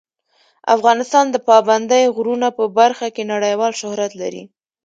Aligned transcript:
افغانستان 0.75 1.25
د 1.31 1.35
پابندی 1.49 2.03
غرونه 2.15 2.47
په 2.57 2.63
برخه 2.77 3.07
کې 3.15 3.23
نړیوال 3.33 3.71
شهرت 3.81 4.11
لري. 4.21 4.43